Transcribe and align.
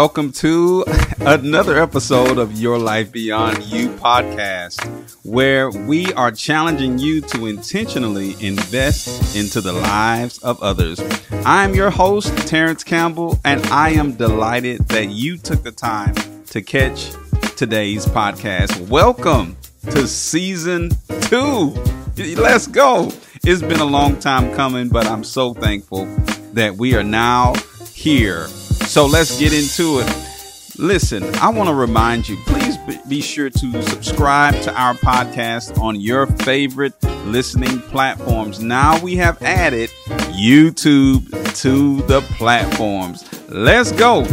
welcome 0.00 0.32
to 0.32 0.82
another 1.20 1.78
episode 1.78 2.38
of 2.38 2.58
Your 2.58 2.78
Life 2.78 3.12
Beyond 3.12 3.62
You 3.64 3.90
podcast, 3.90 4.82
where 5.26 5.70
we 5.70 6.10
are 6.14 6.30
challenging 6.30 6.98
you 6.98 7.20
to 7.20 7.44
intentionally 7.44 8.34
invest 8.40 9.36
into 9.36 9.60
the 9.60 9.74
lives 9.74 10.38
of 10.38 10.58
others. 10.62 11.02
I'm 11.44 11.74
your 11.74 11.90
host, 11.90 12.34
Terrence 12.48 12.82
Campbell, 12.82 13.38
and 13.44 13.62
I 13.66 13.90
am 13.90 14.14
delighted 14.14 14.88
that 14.88 15.10
you 15.10 15.36
took 15.36 15.62
the 15.62 15.70
time 15.70 16.14
to 16.46 16.62
catch 16.62 17.10
today's 17.56 18.06
podcast. 18.06 18.88
Welcome 18.88 19.54
to 19.90 20.08
season 20.08 20.92
two. 21.24 21.74
Let's 22.16 22.66
go. 22.66 23.12
It's 23.44 23.60
been 23.60 23.80
a 23.80 23.84
long 23.84 24.18
time 24.18 24.54
coming, 24.54 24.88
but 24.88 25.04
I'm 25.04 25.24
so 25.24 25.52
thankful 25.52 26.06
that 26.54 26.76
we 26.76 26.94
are 26.94 27.04
now 27.04 27.52
here 27.92 28.46
so 28.90 29.06
let's 29.06 29.38
get 29.38 29.52
into 29.52 30.00
it. 30.00 30.76
Listen, 30.76 31.22
I 31.36 31.48
want 31.48 31.68
to 31.68 31.74
remind 31.74 32.28
you 32.28 32.36
please 32.44 32.76
be 33.08 33.20
sure 33.20 33.48
to 33.48 33.82
subscribe 33.82 34.60
to 34.62 34.74
our 34.74 34.94
podcast 34.94 35.78
on 35.80 36.00
your 36.00 36.26
favorite 36.26 37.00
listening 37.24 37.78
platforms. 37.82 38.58
Now 38.58 39.00
we 39.00 39.14
have 39.14 39.40
added 39.42 39.90
YouTube 40.32 41.22
to 41.62 42.02
the 42.08 42.20
platforms. 42.36 43.24
Let's 43.48 43.92
go. 43.92 44.26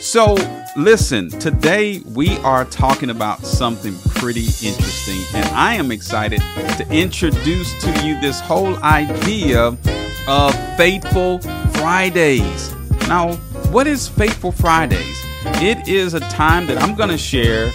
So, 0.00 0.36
listen, 0.76 1.30
today 1.30 2.00
we 2.12 2.38
are 2.38 2.64
talking 2.64 3.10
about 3.10 3.46
something 3.46 3.94
pretty 4.16 4.46
interesting, 4.66 5.20
and 5.32 5.46
I 5.54 5.74
am 5.74 5.92
excited 5.92 6.40
to 6.56 6.86
introduce 6.90 7.80
to 7.84 8.04
you 8.04 8.20
this 8.20 8.40
whole 8.40 8.74
idea 8.82 9.76
of 10.26 10.76
Faithful 10.76 11.38
Fridays. 11.38 12.74
Now, 13.06 13.38
what 13.72 13.86
is 13.86 14.06
Faithful 14.06 14.52
Fridays? 14.52 15.18
It 15.62 15.88
is 15.88 16.12
a 16.12 16.20
time 16.20 16.66
that 16.66 16.76
I'm 16.82 16.94
going 16.94 17.08
to 17.08 17.16
share 17.16 17.70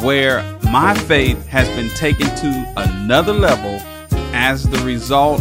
where 0.00 0.44
my 0.70 0.94
faith 0.94 1.44
has 1.48 1.68
been 1.70 1.88
taken 1.90 2.26
to 2.36 2.72
another 2.76 3.32
level 3.32 3.80
as 4.32 4.62
the 4.62 4.78
result 4.84 5.40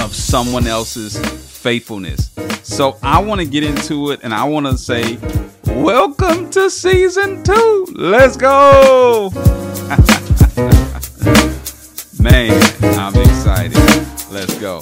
of 0.00 0.12
someone 0.12 0.66
else's 0.66 1.16
faithfulness. 1.56 2.32
So 2.64 2.98
I 3.04 3.20
want 3.22 3.40
to 3.40 3.46
get 3.46 3.62
into 3.62 4.10
it 4.10 4.18
and 4.24 4.34
I 4.34 4.42
want 4.42 4.66
to 4.66 4.76
say, 4.76 5.16
Welcome 5.64 6.50
to 6.50 6.68
season 6.68 7.44
two. 7.44 7.86
Let's 7.94 8.36
go. 8.36 9.30
Man, 12.20 12.50
I'm 12.98 13.14
excited. 13.14 13.76
Let's 14.32 14.58
go. 14.58 14.80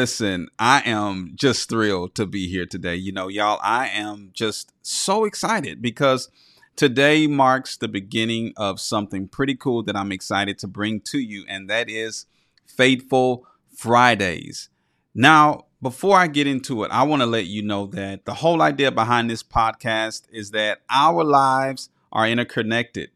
Listen, 0.00 0.48
I 0.58 0.80
am 0.86 1.32
just 1.34 1.68
thrilled 1.68 2.14
to 2.14 2.24
be 2.24 2.48
here 2.48 2.64
today. 2.64 2.96
You 2.96 3.12
know, 3.12 3.28
y'all, 3.28 3.60
I 3.62 3.88
am 3.88 4.30
just 4.32 4.72
so 4.80 5.26
excited 5.26 5.82
because 5.82 6.30
today 6.74 7.26
marks 7.26 7.76
the 7.76 7.86
beginning 7.86 8.54
of 8.56 8.80
something 8.80 9.28
pretty 9.28 9.54
cool 9.54 9.82
that 9.82 9.96
I'm 9.96 10.10
excited 10.10 10.58
to 10.60 10.66
bring 10.66 11.02
to 11.10 11.18
you, 11.18 11.44
and 11.50 11.68
that 11.68 11.90
is 11.90 12.24
Faithful 12.64 13.46
Fridays. 13.76 14.70
Now, 15.14 15.66
before 15.82 16.16
I 16.16 16.28
get 16.28 16.46
into 16.46 16.82
it, 16.84 16.90
I 16.90 17.02
want 17.02 17.20
to 17.20 17.26
let 17.26 17.44
you 17.44 17.62
know 17.62 17.84
that 17.88 18.24
the 18.24 18.32
whole 18.32 18.62
idea 18.62 18.90
behind 18.90 19.28
this 19.28 19.42
podcast 19.42 20.22
is 20.32 20.52
that 20.52 20.80
our 20.88 21.22
lives 21.22 21.90
are 22.10 22.26
interconnected. 22.26 23.10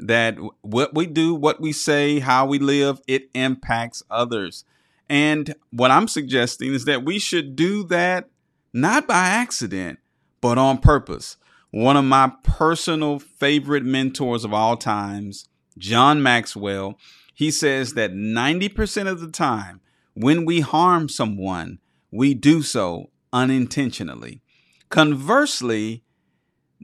That 0.00 0.36
what 0.62 0.96
we 0.96 1.06
do, 1.06 1.32
what 1.32 1.60
we 1.60 1.70
say, 1.70 2.18
how 2.18 2.44
we 2.44 2.58
live, 2.58 3.00
it 3.06 3.30
impacts 3.34 4.02
others. 4.10 4.64
And 5.08 5.54
what 5.70 5.90
I'm 5.90 6.08
suggesting 6.08 6.72
is 6.72 6.84
that 6.86 7.04
we 7.04 7.18
should 7.18 7.56
do 7.56 7.84
that 7.84 8.28
not 8.72 9.06
by 9.06 9.26
accident, 9.28 9.98
but 10.40 10.58
on 10.58 10.78
purpose. 10.78 11.36
One 11.70 11.96
of 11.96 12.04
my 12.04 12.32
personal 12.42 13.18
favorite 13.18 13.84
mentors 13.84 14.44
of 14.44 14.54
all 14.54 14.76
times, 14.76 15.48
John 15.76 16.22
Maxwell, 16.22 16.98
he 17.34 17.50
says 17.50 17.94
that 17.94 18.12
90% 18.12 19.08
of 19.08 19.20
the 19.20 19.30
time 19.30 19.80
when 20.14 20.44
we 20.44 20.60
harm 20.60 21.08
someone, 21.08 21.80
we 22.10 22.32
do 22.34 22.62
so 22.62 23.10
unintentionally. 23.32 24.40
Conversely, 24.88 26.04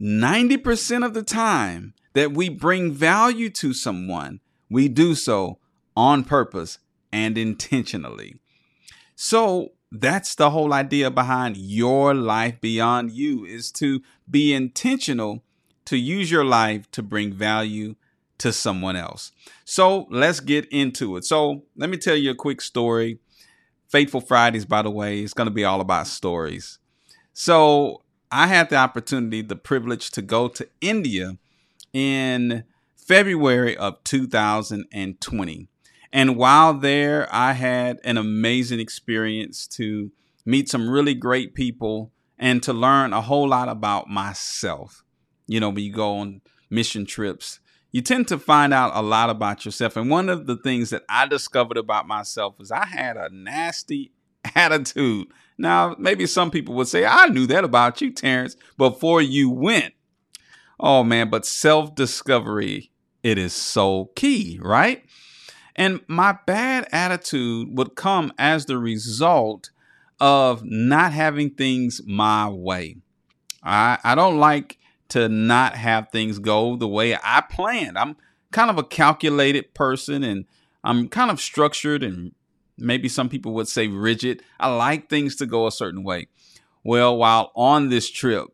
90% 0.00 1.06
of 1.06 1.14
the 1.14 1.22
time 1.22 1.94
that 2.14 2.32
we 2.32 2.48
bring 2.48 2.91
value 2.91 3.50
to 3.50 3.72
someone, 3.72 4.41
we 4.69 4.88
do 4.88 5.14
so 5.14 5.58
on 5.97 6.25
purpose 6.25 6.78
and 7.12 7.37
intentionally. 7.38 8.37
So 9.15 9.72
that's 9.93 10.34
the 10.34 10.50
whole 10.50 10.72
idea 10.72 11.10
behind 11.10 11.56
your 11.56 12.15
life 12.15 12.60
beyond 12.60 13.12
you 13.12 13.44
is 13.44 13.72
to 13.72 14.03
be 14.31 14.54
intentional 14.54 15.43
to 15.87 15.97
use 15.97 16.31
your 16.31 16.44
life 16.44 16.91
to 16.93 17.03
bring 17.03 17.32
value 17.32 17.97
to 18.38 18.53
someone 18.53 18.97
else. 18.97 19.32
So 19.65 20.06
let's 20.10 20.41
get 20.41 20.66
into 20.66 21.16
it. 21.16 21.25
So 21.25 21.65
let 21.76 21.91
me 21.91 21.97
tell 21.97 22.16
you 22.16 22.31
a 22.31 22.34
quick 22.34 22.60
story. 22.60 23.19
Faithful 23.88 24.20
Fridays, 24.20 24.65
by 24.65 24.82
the 24.82 24.91
way, 24.91 25.22
is 25.22 25.34
going 25.34 25.49
to 25.49 25.53
be 25.53 25.65
all 25.65 25.81
about 25.81 26.06
stories. 26.06 26.78
So 27.32 28.03
I 28.31 28.47
had 28.47 28.70
the 28.70 28.76
opportunity, 28.76 29.43
the 29.43 29.56
privilege 29.56 30.10
to 30.12 30.22
go 30.22 30.47
to 30.49 30.69
India 30.81 31.37
in 31.93 32.65
February 32.97 33.76
of 33.76 34.03
2020. 34.04 35.69
And 36.12 36.37
while 36.37 36.75
there, 36.75 37.28
I 37.31 37.53
had 37.53 37.98
an 38.04 38.16
amazing 38.16 38.81
experience 38.81 39.66
to 39.69 40.10
meet 40.44 40.69
some 40.69 40.88
really 40.88 41.15
great 41.15 41.54
people 41.54 42.12
and 42.38 42.62
to 42.62 42.72
learn 42.72 43.12
a 43.12 43.21
whole 43.21 43.48
lot 43.48 43.69
about 43.69 44.09
myself. 44.09 45.04
You 45.47 45.60
know, 45.60 45.69
when 45.69 45.84
you 45.84 45.93
go 45.93 46.16
on 46.16 46.41
mission 46.69 47.06
trips, 47.06 47.60
you 47.93 48.03
tend 48.03 48.28
to 48.28 48.38
find 48.38 48.72
out 48.72 48.93
a 48.94 49.03
lot 49.03 49.31
about 49.31 49.65
yourself. 49.65 49.97
And 49.97 50.10
one 50.10 50.28
of 50.28 50.47
the 50.47 50.56
things 50.56 50.91
that 50.91 51.03
I 51.09 51.26
discovered 51.26 51.76
about 51.76 52.09
myself 52.09 52.56
is 52.60 52.70
I 52.70 52.87
had 52.87 53.16
a 53.16 53.28
nasty 53.32 54.12
attitude. 54.54 55.28
Now, 55.59 55.94
maybe 55.99 56.26
some 56.26 56.50
people 56.50 56.75
would 56.76 56.88
say, 56.88 57.04
I 57.04 57.26
knew 57.26 57.47
that 57.49 57.65
about 57.65 58.00
you, 58.00 58.12
Terrence, 58.12 58.56
before 58.78 59.20
you 59.20 59.50
went. 59.50 59.94
Oh 60.78 61.04
man, 61.04 61.28
but 61.28 61.44
self 61.44 61.94
discovery, 61.94 62.91
it 63.22 63.37
is 63.37 63.53
so 63.53 64.10
key, 64.16 64.59
right? 64.62 65.04
And 65.81 66.03
my 66.09 66.37
bad 66.47 66.87
attitude 66.93 67.75
would 67.75 67.95
come 67.95 68.35
as 68.37 68.67
the 68.67 68.77
result 68.77 69.71
of 70.21 70.63
not 70.63 71.15
having 71.15 71.49
things 71.49 72.03
my 72.07 72.51
way. 72.51 72.99
I, 73.63 73.97
I 74.05 74.15
don't 74.15 74.37
like 74.37 74.77
to 75.09 75.31
not 75.31 75.77
have 75.77 76.11
things 76.11 76.39
go 76.39 76.77
the 76.77 76.87
way 76.87 77.17
I 77.17 77.41
planned. 77.41 77.97
I'm 77.97 78.19
kind 78.53 78.69
of 78.69 78.77
a 78.77 78.85
calculated 78.85 79.73
person 79.73 80.23
and 80.23 80.45
I'm 80.85 81.09
kind 81.09 81.31
of 81.31 81.41
structured 81.41 82.03
and 82.03 82.35
maybe 82.77 83.09
some 83.09 83.31
people 83.31 83.55
would 83.55 83.67
say 83.67 83.89
rigid. 83.89 84.43
I 84.61 84.69
like 84.69 85.09
things 85.09 85.35
to 85.37 85.47
go 85.47 85.67
a 85.67 85.73
certain 85.73 86.05
way. 86.05 86.29
Well, 86.85 87.17
while 87.17 87.53
on 87.57 87.89
this 87.89 88.11
trip, 88.11 88.49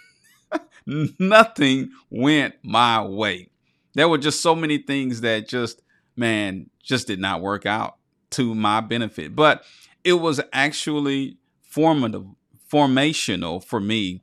nothing 0.86 1.90
went 2.08 2.54
my 2.62 3.04
way. 3.04 3.50
There 3.92 4.08
were 4.08 4.16
just 4.16 4.40
so 4.40 4.54
many 4.54 4.78
things 4.78 5.20
that 5.20 5.46
just 5.46 5.82
man, 6.18 6.70
just 6.82 7.06
did 7.06 7.20
not 7.20 7.40
work 7.40 7.66
out 7.66 7.96
to 8.30 8.54
my 8.54 8.80
benefit. 8.80 9.34
But 9.34 9.64
it 10.04 10.14
was 10.14 10.40
actually 10.52 11.38
formative, 11.62 12.26
formational 12.70 13.62
for 13.62 13.80
me 13.80 14.22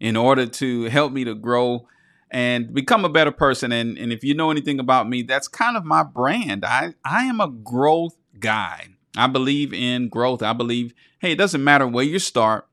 in 0.00 0.16
order 0.16 0.46
to 0.46 0.84
help 0.84 1.12
me 1.12 1.24
to 1.24 1.34
grow 1.34 1.86
and 2.30 2.74
become 2.74 3.04
a 3.04 3.08
better 3.08 3.30
person. 3.30 3.72
And, 3.72 3.96
and 3.98 4.12
if 4.12 4.24
you 4.24 4.34
know 4.34 4.50
anything 4.50 4.78
about 4.80 5.08
me, 5.08 5.22
that's 5.22 5.48
kind 5.48 5.76
of 5.76 5.84
my 5.84 6.02
brand. 6.02 6.64
I, 6.64 6.94
I 7.04 7.24
am 7.24 7.40
a 7.40 7.48
growth 7.48 8.16
guy. 8.38 8.88
I 9.16 9.26
believe 9.26 9.72
in 9.72 10.08
growth. 10.08 10.42
I 10.42 10.52
believe, 10.52 10.92
hey, 11.20 11.32
it 11.32 11.38
doesn't 11.38 11.64
matter 11.64 11.86
where 11.86 12.04
you 12.04 12.18
start, 12.18 12.68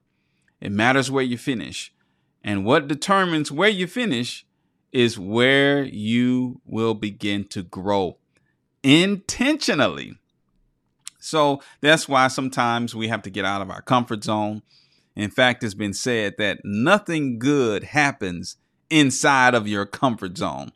it 0.60 0.71
matters 0.71 1.12
where 1.12 1.24
you 1.24 1.38
finish. 1.38 1.94
And 2.44 2.65
what 2.65 2.88
determines 2.88 3.51
where 3.51 3.69
you 3.69 3.88
finish 3.88 4.45
is 4.92 5.18
where 5.18 5.83
you 5.83 6.62
will 6.65 6.94
begin 6.94 7.45
to 7.45 7.63
grow 7.63 8.18
intentionally. 8.83 10.15
So 11.19 11.62
that's 11.81 12.07
why 12.07 12.27
sometimes 12.27 12.94
we 12.94 13.07
have 13.07 13.21
to 13.24 13.30
get 13.30 13.45
out 13.45 13.62
of 13.62 13.69
our 13.69 13.81
comfort 13.81 14.24
zone. 14.24 14.62
In 15.15 15.30
fact, 15.30 15.63
it's 15.63 15.74
been 15.74 15.94
said 15.94 16.35
that 16.38 16.59
nothing 16.63 17.39
good 17.39 17.85
happens 17.85 18.57
inside 18.89 19.56
of 19.56 19.68
your 19.68 19.85
comfort 19.85 20.38
zone. 20.38 20.71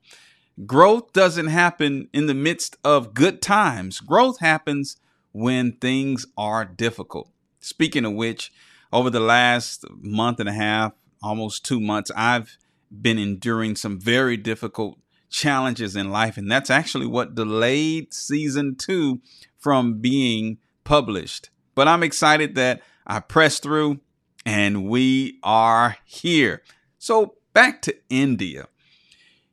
Growth 0.66 1.14
doesn't 1.14 1.48
happen 1.48 2.08
in 2.14 2.28
the 2.28 2.34
midst 2.34 2.78
of 2.84 3.14
good 3.14 3.42
times. 3.42 4.00
Growth 4.00 4.40
happens 4.40 4.98
when 5.32 5.74
things 5.74 6.26
are 6.38 6.66
difficult. 6.66 7.30
Speaking 7.60 8.06
of 8.06 8.14
which, 8.14 8.52
over 8.92 9.10
the 9.10 9.20
last 9.20 9.86
month 10.02 10.40
and 10.40 10.50
a 10.50 10.54
half, 10.54 10.94
almost 11.22 11.66
two 11.66 11.80
months, 11.80 12.10
I've 12.16 12.58
been 12.90 13.20
enduring 13.20 13.76
some 13.76 14.00
very 14.00 14.38
difficult 14.38 14.98
challenges 15.30 15.96
in 15.96 16.12
life. 16.12 16.38
And 16.38 16.52
that's 16.52 16.70
actually 16.70 17.08
what 17.08 17.36
delayed 17.36 18.14
season 18.14 18.76
two 18.76 19.22
from 19.58 20.00
being 20.00 20.58
published. 20.84 21.50
But 21.76 21.88
I'm 21.88 22.04
excited 22.04 22.56
that 22.56 22.82
I 23.06 23.20
pressed 23.20 23.64
through 23.64 24.00
and 24.46 24.88
we 24.88 25.40
are 25.44 25.98
here. 26.06 26.64
So 26.98 27.36
back 27.54 27.82
to 27.84 27.96
India. 28.10 28.68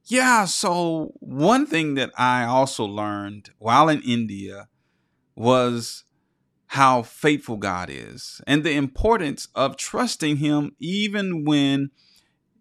Yeah, 0.06 0.44
so 0.44 1.14
one 1.20 1.66
thing 1.66 1.94
that 1.94 2.12
I 2.18 2.44
also 2.44 2.84
learned 2.84 3.50
while 3.58 3.88
in 3.88 4.02
India 4.02 4.68
was 5.34 6.04
how 6.68 7.02
faithful 7.02 7.56
God 7.56 7.88
is 7.90 8.40
and 8.46 8.64
the 8.64 8.72
importance 8.72 9.48
of 9.54 9.76
trusting 9.76 10.36
Him 10.38 10.72
even 10.78 11.44
when 11.44 11.90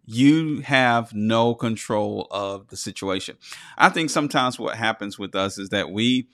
you 0.06 0.62
have 0.62 1.14
no 1.14 1.56
control 1.56 2.28
of 2.32 2.68
the 2.68 2.78
situation. 2.78 3.38
I 3.78 3.90
think 3.90 4.10
sometimes 4.10 4.60
what 4.60 4.76
happens 4.76 5.18
with 5.18 5.36
us 5.36 5.58
is 5.58 5.70
that 5.70 5.92
we 5.92 6.28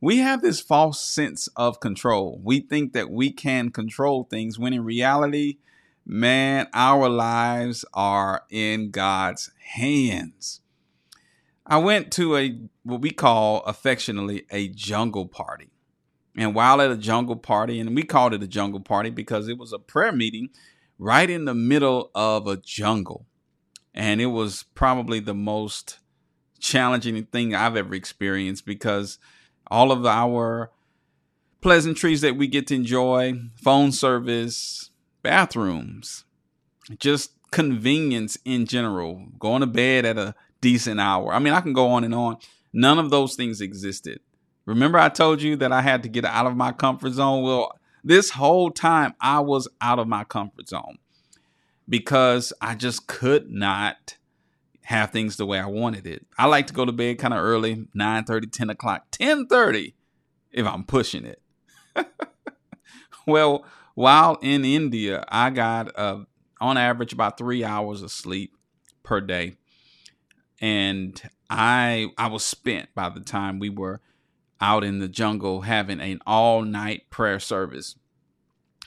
we 0.00 0.18
have 0.18 0.42
this 0.42 0.60
false 0.60 1.02
sense 1.02 1.48
of 1.56 1.80
control. 1.80 2.38
We 2.44 2.60
think 2.60 2.92
that 2.92 3.10
we 3.10 3.30
can 3.30 3.70
control 3.70 4.24
things 4.24 4.58
when 4.58 4.74
in 4.74 4.84
reality, 4.84 5.56
man, 6.04 6.68
our 6.74 7.08
lives 7.08 7.86
are 7.94 8.44
in 8.50 8.90
God's 8.90 9.50
hands. 9.58 10.60
I 11.66 11.78
went 11.78 12.12
to 12.12 12.36
a 12.36 12.58
what 12.82 13.00
we 13.00 13.10
call 13.10 13.60
affectionately 13.62 14.44
a 14.50 14.68
jungle 14.68 15.26
party. 15.26 15.70
And 16.36 16.54
while 16.54 16.82
at 16.82 16.90
a 16.90 16.96
jungle 16.96 17.36
party, 17.36 17.80
and 17.80 17.94
we 17.94 18.02
called 18.02 18.34
it 18.34 18.42
a 18.42 18.48
jungle 18.48 18.80
party 18.80 19.08
because 19.08 19.48
it 19.48 19.56
was 19.56 19.72
a 19.72 19.78
prayer 19.78 20.12
meeting 20.12 20.50
right 20.98 21.28
in 21.28 21.44
the 21.44 21.54
middle 21.54 22.10
of 22.14 22.46
a 22.46 22.56
jungle. 22.56 23.26
And 23.94 24.20
it 24.20 24.26
was 24.26 24.64
probably 24.74 25.20
the 25.20 25.34
most 25.34 25.98
challenging 26.58 27.24
thing 27.26 27.54
I've 27.54 27.76
ever 27.76 27.94
experienced 27.94 28.66
because 28.66 29.18
all 29.70 29.92
of 29.92 30.04
our 30.06 30.70
pleasantries 31.60 32.20
that 32.22 32.36
we 32.36 32.46
get 32.46 32.66
to 32.68 32.74
enjoy, 32.74 33.34
phone 33.56 33.92
service, 33.92 34.90
bathrooms, 35.22 36.24
just 36.98 37.32
convenience 37.50 38.36
in 38.44 38.66
general, 38.66 39.26
going 39.38 39.60
to 39.60 39.66
bed 39.66 40.04
at 40.04 40.18
a 40.18 40.34
decent 40.60 41.00
hour. 41.00 41.32
I 41.32 41.38
mean, 41.38 41.52
I 41.52 41.60
can 41.60 41.72
go 41.72 41.88
on 41.88 42.04
and 42.04 42.14
on. 42.14 42.38
None 42.72 42.98
of 42.98 43.10
those 43.10 43.36
things 43.36 43.60
existed. 43.60 44.20
Remember, 44.66 44.98
I 44.98 45.08
told 45.08 45.40
you 45.40 45.56
that 45.56 45.72
I 45.72 45.82
had 45.82 46.02
to 46.02 46.08
get 46.08 46.24
out 46.24 46.46
of 46.46 46.56
my 46.56 46.72
comfort 46.72 47.12
zone? 47.12 47.42
Well, 47.42 47.78
this 48.04 48.30
whole 48.30 48.70
time 48.70 49.14
I 49.20 49.40
was 49.40 49.66
out 49.80 49.98
of 49.98 50.06
my 50.06 50.24
comfort 50.24 50.68
zone 50.68 50.98
because 51.88 52.52
I 52.60 52.74
just 52.74 53.06
could 53.06 53.50
not 53.50 54.16
have 54.82 55.10
things 55.10 55.36
the 55.36 55.46
way 55.46 55.58
I 55.58 55.66
wanted 55.66 56.06
it. 56.06 56.26
I 56.38 56.46
like 56.46 56.66
to 56.66 56.74
go 56.74 56.84
to 56.84 56.92
bed 56.92 57.18
kind 57.18 57.32
of 57.32 57.40
early, 57.40 57.88
9 57.94 58.24
30, 58.24 58.46
10 58.48 58.70
o'clock, 58.70 59.06
10 59.10 59.46
30 59.46 59.94
if 60.52 60.66
I'm 60.66 60.84
pushing 60.84 61.24
it. 61.24 61.40
well, 63.26 63.64
while 63.94 64.38
in 64.42 64.64
India, 64.64 65.24
I 65.28 65.50
got 65.50 65.98
uh, 65.98 66.24
on 66.60 66.76
average 66.76 67.12
about 67.12 67.38
three 67.38 67.64
hours 67.64 68.02
of 68.02 68.10
sleep 68.10 68.54
per 69.02 69.20
day. 69.20 69.56
And 70.60 71.20
I 71.50 72.08
I 72.16 72.28
was 72.28 72.44
spent 72.44 72.94
by 72.94 73.08
the 73.08 73.20
time 73.20 73.58
we 73.58 73.70
were 73.70 74.00
out 74.60 74.84
in 74.84 74.98
the 74.98 75.08
jungle 75.08 75.62
having 75.62 76.00
an 76.00 76.20
all 76.26 76.62
night 76.62 77.10
prayer 77.10 77.38
service. 77.38 77.96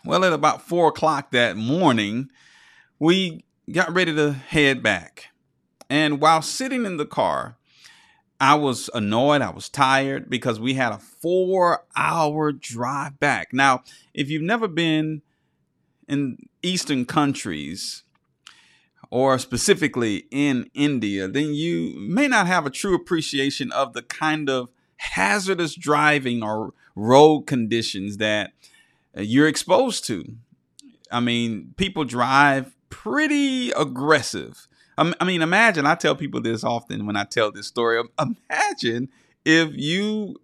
Well, 0.05 0.23
at 0.23 0.33
about 0.33 0.61
four 0.61 0.89
o'clock 0.89 1.31
that 1.31 1.57
morning, 1.57 2.29
we 2.99 3.43
got 3.71 3.93
ready 3.93 4.13
to 4.15 4.31
head 4.33 4.81
back. 4.81 5.25
And 5.89 6.21
while 6.21 6.41
sitting 6.41 6.85
in 6.85 6.97
the 6.97 7.05
car, 7.05 7.57
I 8.39 8.55
was 8.55 8.89
annoyed. 8.93 9.41
I 9.41 9.49
was 9.49 9.69
tired 9.69 10.29
because 10.29 10.59
we 10.59 10.75
had 10.75 10.91
a 10.91 10.99
four 10.99 11.85
hour 11.95 12.51
drive 12.51 13.19
back. 13.19 13.51
Now, 13.51 13.83
if 14.13 14.29
you've 14.29 14.43
never 14.43 14.67
been 14.67 15.21
in 16.07 16.37
Eastern 16.61 17.05
countries, 17.05 18.03
or 19.09 19.39
specifically 19.39 20.27
in 20.31 20.69
India, 20.73 21.27
then 21.27 21.53
you 21.53 21.93
may 21.97 22.27
not 22.27 22.47
have 22.47 22.65
a 22.65 22.69
true 22.69 22.95
appreciation 22.95 23.71
of 23.71 23.93
the 23.93 24.01
kind 24.01 24.49
of 24.49 24.69
hazardous 24.97 25.75
driving 25.75 26.43
or 26.43 26.73
road 26.95 27.41
conditions 27.41 28.17
that 28.17 28.53
uh, 29.17 29.21
you're 29.21 29.47
exposed 29.47 30.05
to. 30.05 30.35
I 31.11 31.19
mean, 31.19 31.73
people 31.77 32.03
drive 32.03 32.75
pretty 32.89 33.71
aggressive. 33.71 34.67
I 34.97 35.25
mean, 35.25 35.43
imagine, 35.43 35.85
I 35.85 35.93
tell 35.93 36.15
people 36.15 36.41
this 36.41 36.63
often 36.63 37.05
when 37.05 37.15
I 37.15 37.23
tell 37.23 37.51
this 37.51 37.67
story. 37.67 38.01
Imagine 38.19 39.09
if 39.45 39.69
you 39.73 40.37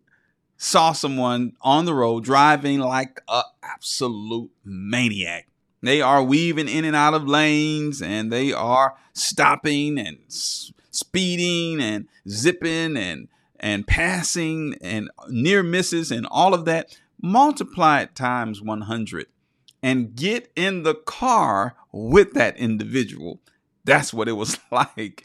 saw 0.57 0.91
someone 0.91 1.53
on 1.61 1.85
the 1.85 1.94
road 1.94 2.23
driving 2.23 2.79
like 2.79 3.19
an 3.27 3.44
absolute 3.63 4.51
maniac. 4.63 5.47
They 5.81 6.01
are 6.01 6.23
weaving 6.23 6.69
in 6.69 6.85
and 6.85 6.95
out 6.95 7.13
of 7.13 7.27
lanes 7.27 8.01
and 8.01 8.31
they 8.31 8.53
are 8.53 8.95
stopping 9.13 9.97
and 9.97 10.19
speeding 10.29 11.81
and 11.81 12.07
zipping 12.29 12.95
and 12.95 13.27
and 13.63 13.88
passing 13.88 14.75
and 14.81 15.10
near 15.30 15.63
misses 15.63 16.12
and 16.12 16.27
all 16.30 16.54
of 16.54 16.65
that. 16.65 17.00
Multiply 17.21 18.01
it 18.01 18.13
times 18.13 18.62
100 18.62 19.27
and 19.81 20.13
get 20.13 20.51
in 20.57 20.83
the 20.83 20.94
car 20.94 21.77
with 21.94 22.33
that 22.33 22.57
individual. 22.57 23.39
That's 23.86 24.13
what 24.13 24.27
it 24.27 24.33
was 24.33 24.60
like. 24.71 25.24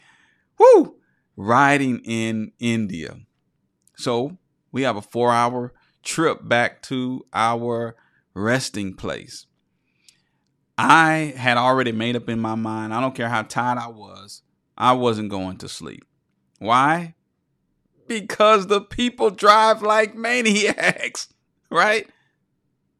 Woo! 0.57 0.95
Riding 1.35 1.99
in 2.05 2.53
India. 2.59 3.17
So 3.97 4.37
we 4.71 4.83
have 4.83 4.95
a 4.95 5.01
four 5.01 5.33
hour 5.33 5.73
trip 6.01 6.39
back 6.47 6.81
to 6.83 7.25
our 7.33 7.97
resting 8.33 8.93
place. 8.93 9.47
I 10.77 11.33
had 11.35 11.57
already 11.57 11.91
made 11.91 12.15
up 12.15 12.29
in 12.29 12.39
my 12.39 12.55
mind, 12.55 12.93
I 12.93 13.01
don't 13.01 13.15
care 13.15 13.27
how 13.27 13.41
tired 13.41 13.77
I 13.77 13.89
was, 13.89 14.43
I 14.77 14.93
wasn't 14.93 15.29
going 15.29 15.57
to 15.57 15.67
sleep. 15.67 16.05
Why? 16.59 17.15
Because 18.09 18.67
the 18.67 18.81
people 18.81 19.29
drive 19.29 19.83
like 19.83 20.15
maniacs, 20.15 21.27
right? 21.69 22.09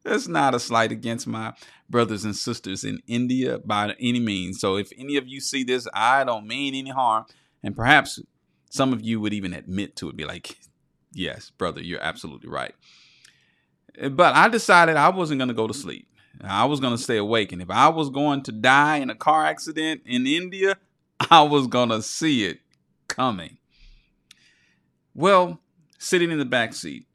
That's 0.04 0.28
not 0.28 0.54
a 0.54 0.60
slight 0.60 0.92
against 0.92 1.26
my 1.26 1.52
brothers 1.90 2.24
and 2.24 2.34
sisters 2.34 2.84
in 2.84 3.02
India 3.08 3.58
by 3.58 3.94
any 3.98 4.20
means. 4.20 4.60
So 4.60 4.76
if 4.76 4.92
any 4.96 5.16
of 5.16 5.26
you 5.26 5.40
see 5.40 5.64
this, 5.64 5.88
I 5.92 6.22
don't 6.22 6.46
mean 6.46 6.74
any 6.74 6.90
harm. 6.90 7.26
And 7.62 7.74
perhaps 7.74 8.20
some 8.70 8.92
of 8.92 9.02
you 9.02 9.20
would 9.20 9.34
even 9.34 9.52
admit 9.52 9.96
to 9.96 10.08
it, 10.08 10.16
be 10.16 10.24
like, 10.24 10.56
yes, 11.12 11.50
brother, 11.50 11.82
you're 11.82 12.00
absolutely 12.00 12.48
right. 12.48 12.74
But 14.12 14.36
I 14.36 14.48
decided 14.48 14.96
I 14.96 15.08
wasn't 15.08 15.40
going 15.40 15.48
to 15.48 15.54
go 15.54 15.66
to 15.66 15.74
sleep. 15.74 16.06
I 16.42 16.64
was 16.66 16.78
going 16.80 16.96
to 16.96 17.02
stay 17.02 17.16
awake. 17.16 17.52
And 17.52 17.60
if 17.60 17.68
I 17.68 17.88
was 17.88 18.08
going 18.10 18.44
to 18.44 18.52
die 18.52 18.98
in 18.98 19.10
a 19.10 19.16
car 19.16 19.44
accident 19.44 20.02
in 20.06 20.26
India, 20.26 20.76
I 21.30 21.42
was 21.42 21.66
going 21.66 21.88
to 21.88 22.00
see 22.00 22.44
it 22.44 22.60
coming. 23.08 23.58
Well, 25.20 25.60
sitting 25.98 26.30
in 26.30 26.38
the 26.38 26.46
back 26.46 26.72
seat, 26.72 27.06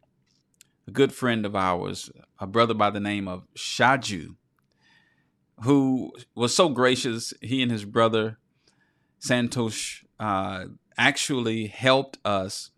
a 0.88 0.92
good 0.92 1.12
friend 1.12 1.44
of 1.44 1.56
ours, 1.56 2.12
a 2.38 2.46
brother 2.46 2.76
by 2.76 2.92
the 2.92 3.00
name 3.00 3.28
of 3.28 3.48
Shaju, 3.56 4.36
who 5.64 6.14
was 6.36 6.56
so 6.56 6.70
gracious. 6.70 7.34
He 7.42 7.64
and 7.64 7.72
his 7.72 7.84
brother 7.84 8.38
Santosh 9.20 10.04
uh, 10.20 10.66
actually 11.00 11.66
helped 11.66 12.20
us 12.24 12.70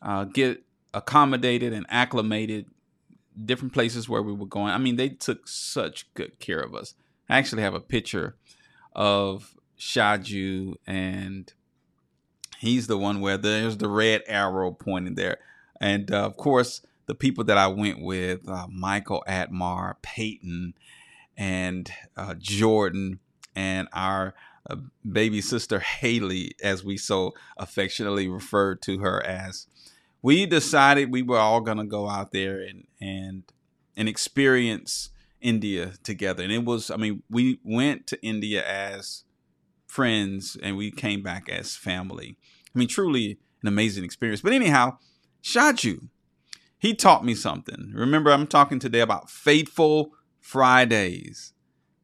uh, 0.00 0.24
get 0.24 0.62
accommodated 0.94 1.74
and 1.74 1.84
acclimated 1.90 2.64
different 3.44 3.74
places 3.74 4.08
where 4.08 4.22
we 4.22 4.32
were 4.32 4.46
going. 4.46 4.72
I 4.72 4.78
mean, 4.78 4.96
they 4.96 5.10
took 5.10 5.46
such 5.48 6.10
good 6.14 6.38
care 6.38 6.60
of 6.60 6.74
us. 6.74 6.94
I 7.28 7.36
actually 7.36 7.60
have 7.60 7.74
a 7.74 7.80
picture 7.80 8.36
of 8.94 9.54
Shaju, 9.78 10.76
and 10.86 11.52
he's 12.58 12.86
the 12.86 12.98
one 12.98 13.20
where 13.20 13.36
there's 13.36 13.76
the 13.76 13.88
red 13.88 14.22
arrow 14.26 14.72
pointing 14.72 15.14
there. 15.14 15.38
And 15.80 16.10
uh, 16.10 16.24
of 16.24 16.36
course, 16.36 16.82
the 17.06 17.14
people 17.14 17.44
that 17.44 17.58
I 17.58 17.68
went 17.68 18.00
with, 18.00 18.48
uh, 18.48 18.66
Michael 18.68 19.22
Atmar, 19.28 19.94
Peyton, 20.02 20.74
and 21.36 21.90
uh, 22.16 22.34
Jordan, 22.38 23.20
and 23.54 23.88
our 23.92 24.34
uh, 24.68 24.76
baby 25.10 25.40
sister 25.40 25.78
Haley, 25.78 26.52
as 26.62 26.84
we 26.84 26.96
so 26.96 27.34
affectionately 27.56 28.28
referred 28.28 28.82
to 28.82 28.98
her 28.98 29.24
as. 29.24 29.66
We 30.22 30.46
decided 30.46 31.12
we 31.12 31.22
were 31.22 31.38
all 31.38 31.60
going 31.60 31.78
to 31.78 31.84
go 31.84 32.08
out 32.08 32.32
there 32.32 32.60
and 32.60 32.86
and 33.00 33.44
and 33.96 34.08
experience 34.08 35.10
India 35.40 35.92
together. 36.02 36.42
And 36.42 36.52
it 36.52 36.64
was, 36.64 36.90
I 36.90 36.96
mean, 36.96 37.22
we 37.30 37.60
went 37.62 38.06
to 38.08 38.20
India 38.22 38.66
as 38.66 39.22
friends 39.86 40.56
and 40.62 40.76
we 40.76 40.90
came 40.90 41.22
back 41.22 41.48
as 41.48 41.76
family. 41.76 42.36
I 42.74 42.78
mean, 42.78 42.88
truly 42.88 43.38
an 43.62 43.68
amazing 43.68 44.04
experience. 44.04 44.40
But 44.40 44.52
anyhow, 44.52 44.98
Shaju, 45.42 46.08
he 46.78 46.94
taught 46.94 47.24
me 47.24 47.34
something. 47.34 47.92
Remember, 47.94 48.30
I'm 48.30 48.46
talking 48.46 48.78
today 48.78 49.00
about 49.00 49.30
faithful 49.30 50.12
Fridays. 50.40 51.52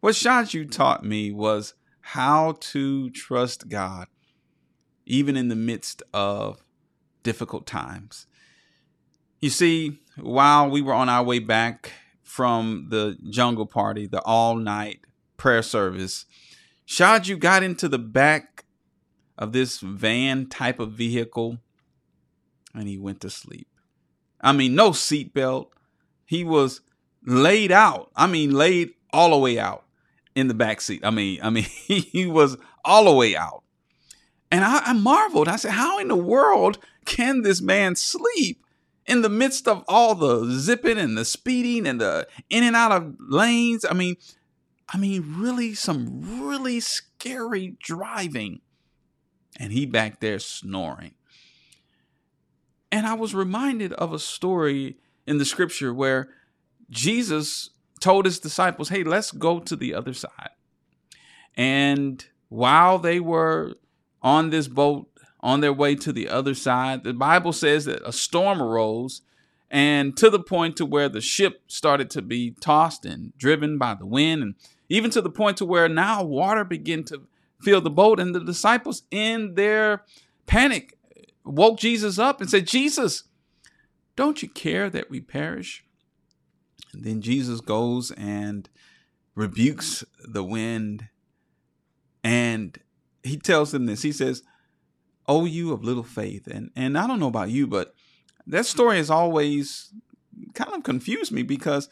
What 0.01 0.15
Shaju 0.15 0.71
taught 0.71 1.05
me 1.05 1.31
was 1.31 1.75
how 2.01 2.57
to 2.61 3.11
trust 3.11 3.69
God, 3.69 4.09
even 5.07 5.37
in 5.37 5.49
the 5.49 5.57
midst 5.57 6.03
of 6.13 6.61
difficult 7.23 7.67
times. 7.67 8.27
You 9.41 9.51
see, 9.51 10.01
while 10.17 10.69
we 10.71 10.83
were 10.83 10.95
on 10.95 11.09
our 11.09 11.23
way 11.23 11.39
back 11.39 11.93
from 12.23 12.87
the 12.91 13.17
jungle 13.31 13.67
party, 13.67 14.07
the 14.07 14.23
all 14.23 14.57
night 14.57 15.01
prayer 15.37 15.63
service, 15.63 16.27
Shaju 16.87 17.39
got 17.39 17.63
into 17.63 17.89
the 17.89 17.99
back 17.99 18.65
of 19.39 19.53
this 19.53 19.81
van 19.81 20.47
type 20.47 20.79
of 20.79 20.93
vehicle 20.93 21.59
and 22.75 22.89
he 22.89 22.99
went 22.99 23.21
to 23.21 23.31
sleep. 23.31 23.69
I 24.41 24.53
mean, 24.53 24.75
no 24.75 24.91
seatbelt. 24.91 25.69
He 26.25 26.45
was 26.45 26.81
laid 27.25 27.73
out. 27.73 28.11
I 28.17 28.27
mean, 28.27 28.53
laid 28.53 28.91
all 29.13 29.31
the 29.31 29.39
way 29.39 29.59
out 29.59 29.85
in 30.35 30.49
the 30.49 30.55
back 30.55 30.81
seat. 30.81 31.05
I 31.05 31.11
mean, 31.11 31.39
I 31.43 31.51
mean, 31.51 31.65
he 31.87 32.27
was 32.27 32.57
all 32.85 33.05
the 33.05 33.13
way 33.13 33.37
out. 33.37 33.63
And 34.51 34.65
I, 34.65 34.81
I 34.87 34.93
marveled. 34.93 35.49
I 35.49 35.57
said, 35.57 35.73
how 35.73 35.99
in 35.99 36.09
the 36.09 36.17
world 36.17 36.79
can 37.05 37.43
this 37.43 37.63
man 37.63 37.97
sleep 37.97 38.65
in 39.07 39.23
the 39.23 39.29
midst 39.29 39.67
of 39.67 39.85
all 39.89 40.15
the 40.15 40.45
zipping 40.51 40.99
and 40.99 41.17
the 41.17 41.25
speeding 41.25 41.87
and 41.87 42.01
the 42.01 42.27
in 42.51 42.63
and 42.65 42.77
out 42.77 42.93
of 42.93 43.17
lanes? 43.19 43.85
I 43.89 43.95
mean, 43.95 44.17
I 44.89 44.99
mean, 44.99 45.35
really 45.39 45.75
some 45.75 46.47
really 46.47 46.81
scary 46.81 47.77
driving. 47.83 48.61
And 49.59 49.73
he 49.73 49.87
back 49.87 50.21
there 50.21 50.39
snoring. 50.39 51.15
And 52.91 53.07
I 53.07 53.15
was 53.15 53.35
reminded 53.35 53.93
of 53.95 54.13
a 54.13 54.19
story 54.19 54.99
in 55.27 55.39
the 55.39 55.45
scripture 55.45 55.95
where 55.95 56.29
Jesus 56.91 57.71
told 58.01 58.25
his 58.25 58.39
disciples, 58.39 58.89
Hey, 58.89 59.03
let's 59.03 59.31
go 59.31 59.61
to 59.61 59.77
the 59.77 59.95
other 59.95 60.13
side. 60.13 60.51
And 61.57 62.25
while 62.49 62.99
they 62.99 63.21
were 63.21 63.75
on 64.21 64.51
this 64.51 64.69
boat 64.69 65.09
on 65.41 65.61
their 65.61 65.73
way 65.73 65.95
to 65.97 66.13
the 66.13 66.29
other 66.29 66.55
side, 66.55 67.03
the 67.03 67.13
Bible 67.13 67.53
says 67.53 67.87
that 67.87 68.07
a 68.07 68.13
storm 68.13 68.63
arose 68.63 69.23
and 69.73 70.15
to 70.19 70.29
the 70.29 70.39
point 70.39 70.77
to 70.77 70.85
where 70.85 71.09
the 71.09 71.23
ship 71.23 71.63
started 71.67 72.11
to 72.11 72.21
be 72.21 72.51
tossed 72.61 73.07
and 73.07 73.37
driven 73.39 73.79
by 73.79 73.95
the 73.95 74.07
wind 74.07 74.43
and 74.43 74.55
even 74.91 75.11
to 75.11 75.23
the 75.23 75.31
point 75.31 75.57
to 75.57 75.65
where 75.65 75.89
now 75.89 76.23
water 76.23 76.63
began 76.63 77.03
to 77.03 77.23
fill 77.63 77.81
the 77.81 77.91
boat 77.91 78.21
and 78.21 78.35
the 78.35 78.45
disciples 78.45 79.03
in 79.11 79.55
their 79.55 80.05
panic 80.47 80.99
woke 81.45 81.79
Jesus 81.79 82.19
up 82.19 82.41
and 82.41 82.51
said, 82.51 82.67
Jesus, 82.67 83.25
don't 84.15 84.43
you 84.43 84.49
care 84.49 84.91
that 84.91 85.09
we 85.09 85.21
perish? 85.21 85.83
And 86.93 87.05
then 87.05 87.23
Jesus 87.23 87.63
goes 87.63 88.11
and 88.11 88.69
rebukes 89.35 90.05
the 90.23 90.45
wind 90.45 91.09
and 92.23 92.79
he 93.23 93.39
tells 93.39 93.73
them 93.73 93.87
this. 93.87 94.03
He 94.03 94.13
says, 94.13 94.43
Oh, 95.27 95.45
you 95.47 95.73
of 95.73 95.83
little 95.83 96.03
faith. 96.03 96.47
And 96.47 96.71
and 96.77 96.99
I 96.99 97.07
don't 97.07 97.21
know 97.21 97.29
about 97.29 97.51
you, 97.51 97.67
but 97.67 97.95
that 98.47 98.67
story 98.67 98.97
has 98.97 99.11
always 99.11 99.93
kind 100.55 100.75
of 100.75 100.83
confused 100.83 101.33
me 101.33 101.43
because 101.43 101.89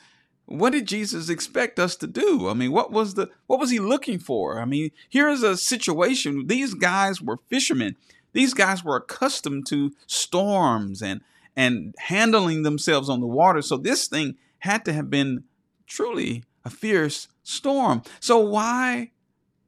what 0.46 0.70
did 0.70 0.86
Jesus 0.86 1.28
expect 1.28 1.78
us 1.78 1.94
to 1.96 2.08
do? 2.08 2.48
I 2.48 2.54
mean, 2.54 2.72
what 2.72 2.90
was 2.90 3.14
the 3.14 3.30
what 3.46 3.60
was 3.60 3.70
he 3.70 3.78
looking 3.78 4.18
for? 4.18 4.60
I 4.60 4.64
mean, 4.64 4.90
here 5.08 5.28
is 5.28 5.42
a 5.42 5.56
situation. 5.56 6.48
These 6.48 6.74
guys 6.74 7.22
were 7.22 7.38
fishermen. 7.48 7.96
These 8.32 8.54
guys 8.54 8.84
were 8.84 8.96
accustomed 8.96 9.66
to 9.68 9.92
storms 10.06 11.02
and 11.02 11.20
and 11.56 11.94
handling 11.98 12.62
themselves 12.62 13.08
on 13.08 13.20
the 13.20 13.26
water. 13.26 13.62
So 13.62 13.76
this 13.76 14.08
thing 14.08 14.36
had 14.60 14.84
to 14.86 14.92
have 14.92 15.08
been 15.08 15.44
truly 15.86 16.44
a 16.64 16.70
fierce 16.70 17.28
storm. 17.42 18.02
So 18.18 18.38
why 18.38 19.12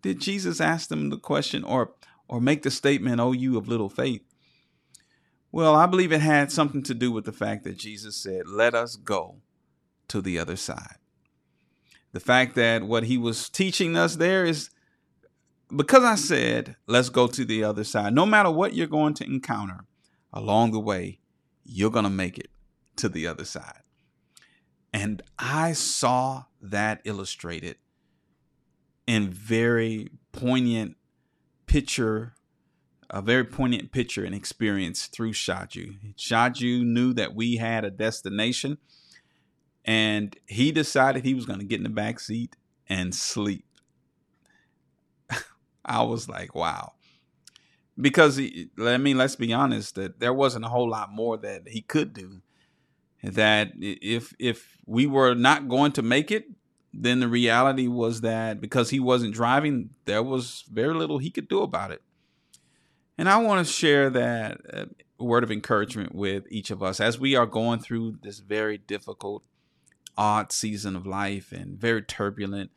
did 0.03 0.21
Jesus 0.21 0.61
ask 0.61 0.89
them 0.89 1.11
the 1.11 1.17
question 1.17 1.63
or 1.65 1.93
or 2.29 2.41
make 2.41 2.63
the 2.63 2.71
statement, 2.71 3.21
"Oh 3.21 3.33
you 3.33 3.57
of 3.57 3.69
little 3.69 3.89
faith"? 3.89 4.23
Well, 5.53 5.75
I 5.75 5.87
believe 5.87 6.13
it 6.13 6.23
had 6.23 6.51
something 6.51 6.83
to 6.85 6.95
do 6.95 7.13
with 7.13 7.27
the 7.27 7.33
fact 7.33 7.65
that 7.65 7.77
Jesus 7.77 8.17
said, 8.17 8.49
"Let 8.49 8.75
us 8.75 8.97
go 8.97 9.43
to 10.09 10.23
the 10.23 10.39
other 10.39 10.57
side." 10.57 10.97
The 12.13 12.21
fact 12.21 12.55
that 12.57 12.83
what 12.83 13.05
he 13.05 13.19
was 13.19 13.49
teaching 13.49 13.97
us 13.97 14.17
there 14.17 14.45
is 14.45 14.71
because 15.75 16.05
I 16.05 16.17
said, 16.17 16.77
let's 16.87 17.09
go 17.09 17.27
to 17.27 17.45
the 17.45 17.65
other 17.65 17.85
side. 17.85 18.13
No 18.13 18.27
matter 18.27 18.51
what 18.51 18.75
you're 18.75 18.87
going 18.87 19.15
to 19.15 19.25
encounter 19.25 19.85
along 20.33 20.73
the 20.73 20.81
way, 20.81 21.21
you're 21.65 21.91
going 21.91 22.05
to 22.05 22.11
make 22.11 22.39
it 22.39 22.51
to 22.97 23.09
the 23.09 23.27
other 23.27 23.45
side. 23.45 23.81
And 24.93 25.23
I 25.39 25.73
saw 25.73 26.45
that 26.61 27.01
illustrated 27.05 27.77
in 29.07 29.31
very 29.31 30.09
poignant 30.33 30.97
picture, 31.67 32.35
a 33.13 33.21
very 33.21 33.45
poignant 33.45 33.93
picture 33.93 34.25
and 34.25 34.35
experience 34.35 35.07
through 35.07 35.33
Shaju. 35.33 36.15
Shaju 36.17 36.83
knew 36.83 37.13
that 37.13 37.35
we 37.35 37.57
had 37.57 37.85
a 37.85 37.91
destination 37.91 38.79
and 39.85 40.35
he 40.47 40.73
decided 40.73 41.25
he 41.25 41.35
was 41.35 41.45
going 41.45 41.59
to 41.59 41.65
get 41.65 41.77
in 41.77 41.85
the 41.85 41.91
back 41.91 42.19
seat 42.19 42.57
and 42.89 43.15
sleep. 43.15 43.67
I 45.85 46.03
was 46.03 46.27
like, 46.27 46.55
wow. 46.55 46.93
Because 48.01 48.41
I 48.41 48.97
mean, 48.97 49.19
let's 49.19 49.37
be 49.37 49.53
honest, 49.53 49.97
that 49.97 50.19
there 50.19 50.33
wasn't 50.33 50.65
a 50.65 50.69
whole 50.69 50.89
lot 50.89 51.13
more 51.13 51.37
that 51.37 51.69
he 51.69 51.83
could 51.83 52.15
do. 52.15 52.41
That 53.23 53.73
if 53.77 54.35
if 54.39 54.79
we 54.87 55.07
were 55.07 55.35
not 55.35 55.69
going 55.69 55.93
to 55.93 56.03
make 56.03 56.31
it, 56.31 56.47
then 56.95 57.21
the 57.21 57.29
reality 57.29 57.87
was 57.87 58.23
that 58.23 58.61
because 58.61 58.91
he 58.91 58.99
wasn't 58.99 59.35
driving, 59.35 59.91
there 60.07 60.23
was 60.23 60.65
very 60.73 60.95
little 60.95 61.19
he 61.19 61.31
could 61.31 61.49
do 61.49 61.61
about 61.61 61.93
it. 61.93 62.03
And 63.19 63.29
I 63.29 63.39
want 63.39 63.67
to 63.67 63.73
share 63.73 64.11
that 64.11 64.61
uh, 64.73 64.85
word 65.19 65.45
of 65.45 65.51
encouragement 65.51 66.15
with 66.15 66.45
each 66.51 66.71
of 66.71 66.83
us 66.83 67.01
as 67.01 67.19
we 67.19 67.37
are 67.37 67.47
going 67.47 67.81
through 67.81 68.19
this 68.23 68.39
very 68.39 68.79
difficult, 68.79 69.43
odd 70.17 70.53
season 70.53 70.97
of 70.97 71.07
life 71.07 71.53
and 71.53 71.79
very 71.79 72.03
turbulent. 72.03 72.71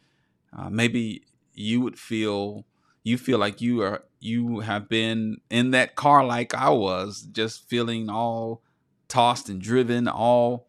Uh, 0.56 0.70
maybe 0.70 1.24
you 1.54 1.82
would 1.82 1.98
feel 1.98 2.66
you 3.04 3.18
feel 3.18 3.38
like 3.38 3.62
you 3.62 3.82
are 3.82 4.04
you 4.20 4.62
have 4.62 4.90
been 4.90 5.38
in 5.50 5.72
that 5.72 5.96
car 5.96 6.26
like 6.26 6.54
I 6.54 6.70
was, 6.70 7.22
just 7.32 7.70
feeling 7.70 8.10
all 8.10 8.64
tossed 9.08 9.50
and 9.50 9.62
driven, 9.62 10.08
all 10.08 10.68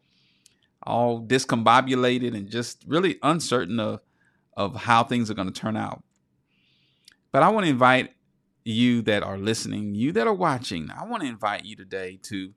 all 0.83 1.21
discombobulated 1.21 2.37
and 2.37 2.49
just 2.49 2.85
really 2.87 3.19
uncertain 3.23 3.81
of 3.81 4.01
of 4.57 4.77
how 4.77 5.03
things 5.03 5.31
are 5.31 5.35
going 5.35 5.53
to 5.53 5.61
turn 5.61 5.77
out. 5.77 6.03
But 7.33 7.43
I 7.43 7.49
want 7.49 7.65
to 7.65 7.71
invite 7.71 8.11
you 8.67 9.01
that 9.03 9.23
are 9.23 9.39
listening, 9.39 9.95
you 9.95 10.13
that 10.13 10.27
are 10.27 10.35
watching, 10.35 10.91
I 10.91 11.05
want 11.05 11.23
to 11.23 11.29
invite 11.29 11.65
you 11.65 11.77
today 11.77 12.19
to 12.25 12.53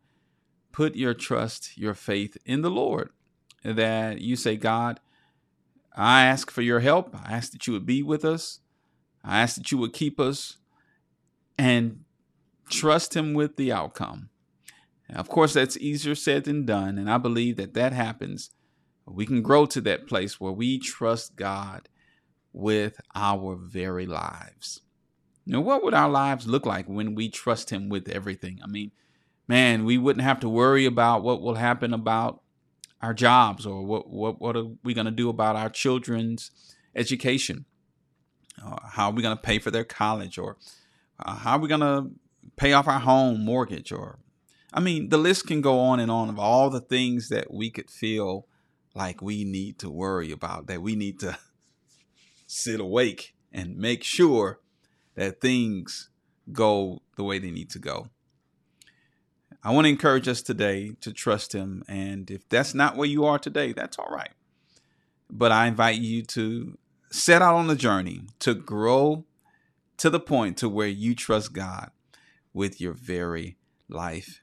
put 0.72 0.96
your 0.96 1.14
trust, 1.14 1.78
your 1.78 1.94
faith 1.94 2.38
in 2.46 2.62
the 2.62 2.72
Lord. 2.72 3.10
That 3.64 4.22
you 4.22 4.36
say, 4.36 4.56
God, 4.56 5.00
I 5.96 6.24
ask 6.26 6.50
for 6.50 6.62
your 6.62 6.80
help. 6.80 7.14
I 7.14 7.34
ask 7.34 7.52
that 7.52 7.68
you 7.68 7.74
would 7.74 7.86
be 7.86 8.02
with 8.02 8.24
us. 8.24 8.62
I 9.24 9.42
ask 9.42 9.58
that 9.58 9.72
you 9.72 9.78
would 9.78 9.94
keep 9.94 10.20
us 10.20 10.58
and 11.58 12.06
trust 12.70 13.16
Him 13.16 13.34
with 13.34 13.58
the 13.58 13.72
outcome. 13.72 14.30
Of 15.14 15.28
course, 15.28 15.54
that's 15.54 15.78
easier 15.78 16.16
said 16.16 16.46
than 16.46 16.66
done. 16.66 16.98
And 16.98 17.10
I 17.12 17.18
believe 17.18 17.58
that 17.58 17.74
that 17.74 17.94
happens. 17.94 18.52
We 19.06 19.26
can 19.26 19.42
grow 19.42 19.66
to 19.68 19.82
that 19.82 20.08
place 20.08 20.40
where 20.40 20.52
we 20.52 20.80
trust 20.80 21.36
God 21.36 21.90
with 22.54 23.02
our 23.14 23.56
very 23.56 24.06
lives. 24.06 24.82
Now, 25.50 25.62
what 25.62 25.84
would 25.84 25.94
our 25.94 26.10
lives 26.10 26.48
look 26.48 26.66
like 26.66 26.88
when 26.88 27.16
we 27.16 27.30
trust 27.30 27.72
Him 27.72 27.90
with 27.90 28.08
everything? 28.08 28.60
I 28.64 28.68
mean, 28.68 28.92
man, 29.48 29.84
we 29.84 29.98
wouldn't 29.98 30.24
have 30.24 30.40
to 30.42 30.50
worry 30.50 30.86
about 30.86 31.24
what 31.24 31.42
will 31.42 31.56
happen 31.56 31.94
about 31.94 32.42
our 33.02 33.14
jobs 33.14 33.66
or 33.66 33.84
what 33.84 34.10
what 34.10 34.42
what 34.42 34.56
are 34.56 34.66
we 34.84 34.94
going 34.94 35.06
to 35.06 35.12
do 35.12 35.30
about 35.30 35.56
our 35.56 35.70
children's 35.70 36.52
education 36.96 37.66
uh, 38.64 38.78
how 38.92 39.10
are 39.10 39.14
we 39.14 39.22
going 39.22 39.36
to 39.36 39.42
pay 39.42 39.60
for 39.60 39.72
their 39.72 39.84
college 39.84 40.38
or 40.38 40.58
uh, 41.20 41.36
how 41.36 41.54
are 41.54 41.60
we 41.60 41.68
going 41.68 41.80
to 41.80 42.12
pay 42.58 42.74
off 42.74 42.88
our 42.88 43.00
home 43.00 43.44
mortgage 43.44 43.92
or 43.92 44.20
i 44.74 44.80
mean 44.80 45.10
the 45.10 45.18
list 45.18 45.48
can 45.48 45.62
go 45.62 45.80
on 45.80 46.00
and 46.00 46.12
on 46.12 46.30
of 46.30 46.38
all 46.38 46.70
the 46.70 46.82
things 46.82 47.30
that 47.30 47.54
we 47.54 47.70
could 47.70 47.90
feel 47.90 48.48
like 48.94 49.22
we 49.22 49.44
need 49.44 49.80
to 49.80 49.90
worry 49.90 50.32
about 50.32 50.68
that 50.68 50.82
we 50.82 50.96
need 50.96 51.20
to 51.20 51.38
sit 52.48 52.80
awake 52.80 53.34
and 53.52 53.78
make 53.78 54.04
sure 54.04 54.60
that 55.16 55.42
things 55.42 56.10
go 56.52 57.02
the 57.16 57.24
way 57.24 57.40
they 57.40 57.52
need 57.52 57.70
to 57.70 57.80
go 57.80 58.08
i 59.64 59.72
want 59.72 59.86
to 59.86 59.90
encourage 59.90 60.28
us 60.28 60.42
today 60.42 60.96
to 61.02 61.12
trust 61.14 61.54
him 61.54 61.84
and 61.88 62.32
if 62.32 62.48
that's 62.50 62.74
not 62.74 62.96
where 62.96 63.08
you 63.08 63.26
are 63.26 63.40
today 63.40 63.74
that's 63.74 64.00
all 64.00 64.10
right 64.12 64.34
but 65.30 65.52
i 65.52 65.68
invite 65.68 66.00
you 66.00 66.22
to 66.22 66.78
set 67.12 67.42
out 67.42 67.56
on 67.56 67.68
the 67.68 67.76
journey 67.76 68.22
to 68.40 68.54
grow 68.54 69.26
to 70.00 70.10
the 70.10 70.20
point 70.20 70.58
to 70.58 70.70
where 70.70 70.88
you 70.88 71.14
trust 71.14 71.54
God 71.54 71.92
with 72.54 72.80
your 72.80 72.94
very 72.94 73.58
life. 73.90 74.42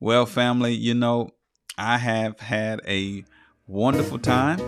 Well, 0.00 0.26
family, 0.26 0.72
you 0.74 0.94
know, 0.94 1.30
I 1.76 1.98
have 1.98 2.40
had 2.40 2.80
a 2.86 3.24
wonderful 3.66 4.18
time 4.18 4.60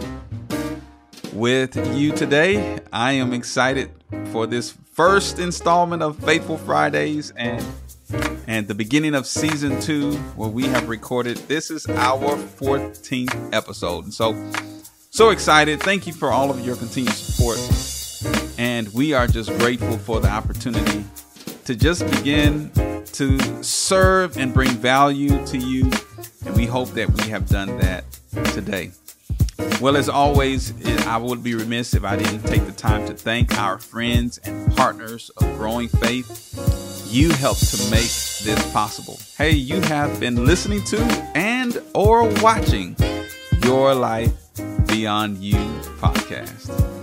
with 1.32 1.76
you 1.97 2.12
today. 2.12 2.78
I 2.92 3.12
am 3.12 3.32
excited 3.32 3.90
for 4.26 4.47
this 4.47 4.70
first 4.92 5.38
installment 5.38 6.02
of 6.02 6.18
Faithful 6.18 6.59
Fridays 6.59 7.32
and 7.37 7.64
and 8.47 8.66
the 8.66 8.75
beginning 8.75 9.14
of 9.14 9.26
season 9.26 9.80
two, 9.80 10.16
where 10.35 10.49
we 10.49 10.64
have 10.64 10.88
recorded. 10.88 11.37
This 11.37 11.70
is 11.70 11.87
our 11.87 12.37
14th 12.37 13.54
episode. 13.54 14.04
And 14.04 14.12
so, 14.12 14.35
so 15.11 15.30
excited. 15.30 15.80
Thank 15.80 16.09
you 16.09 16.12
for 16.12 16.32
all 16.32 16.50
of 16.50 16.59
your 16.59 16.75
continued 16.75 17.14
support. 17.14 17.59
And 18.59 18.92
we 18.92 19.12
are 19.14 19.28
just 19.28 19.56
grateful 19.61 19.97
for 19.99 20.18
the 20.18 20.28
opportunity 20.28 21.04
to 21.64 21.76
just 21.76 22.04
begin 22.11 22.73
to 23.12 23.62
serve 23.62 24.37
and 24.37 24.52
bring 24.52 24.70
value 24.70 25.47
to 25.47 25.56
you. 25.56 25.88
And 26.44 26.56
we 26.56 26.66
hope 26.66 26.88
that 26.90 27.09
we 27.11 27.28
have 27.28 27.49
done 27.49 27.78
that 27.78 28.04
today. 28.52 28.90
Well, 29.81 29.97
as 29.97 30.09
always, 30.09 30.75
I 31.07 31.17
would 31.17 31.43
be 31.43 31.55
remiss 31.55 31.95
if 31.95 32.05
I 32.05 32.17
didn't 32.17 32.43
take 32.43 32.67
the 32.67 32.73
time 32.73 33.07
to 33.07 33.14
thank 33.14 33.59
our 33.59 33.79
friends 33.79 34.38
and 34.38 34.76
partners 34.76 35.31
of 35.38 35.45
Growing 35.57 35.88
Faith. 35.88 37.07
You 37.11 37.31
help 37.31 37.59
to 37.59 37.90
make 37.90 38.02
this 38.02 38.73
possible. 38.73 39.19
Hey, 39.37 39.50
you 39.52 39.81
have 39.81 40.21
been 40.21 40.45
listening 40.45 40.85
to 40.85 41.00
and 41.35 41.83
or 41.95 42.29
watching 42.40 42.95
Your 43.64 43.95
Life 43.95 44.33
Beyond 44.87 45.38
You 45.38 45.57
podcast. 45.99 47.00